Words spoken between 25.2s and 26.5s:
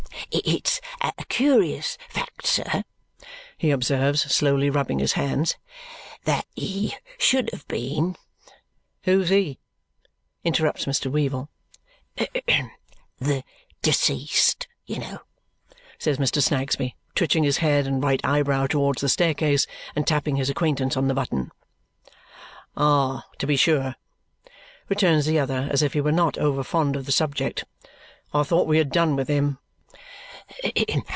the other as if he were not